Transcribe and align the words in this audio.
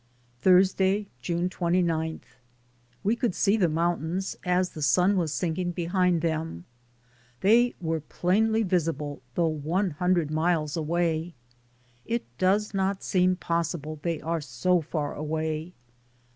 Thursday, 0.39 1.05
June 1.21 1.47
29. 1.47 2.21
We 3.03 3.15
could 3.15 3.35
see 3.35 3.55
the 3.55 3.69
mountains, 3.69 4.35
as 4.43 4.71
the 4.71 4.81
sun 4.81 5.15
was 5.15 5.31
sinking 5.31 5.73
behind 5.73 6.21
them; 6.21 6.65
they 7.41 7.75
were 7.79 7.99
plainly 7.99 8.63
visible 8.63 9.21
though 9.35 9.45
one 9.45 9.91
hundred 9.91 10.31
miles 10.31 10.75
away. 10.75 11.35
It 12.03 12.25
does 12.39 12.73
not 12.73 13.03
seem 13.03 13.35
possible 13.35 13.99
they 14.01 14.19
are 14.21 14.41
so 14.41 14.81
far 14.81 15.13
away. 15.13 15.75